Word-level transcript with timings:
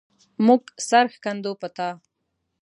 مونږ 0.45 0.63
سر 0.87 1.05
ښندو 1.21 1.51
په 1.61 1.67
تا 1.75 1.89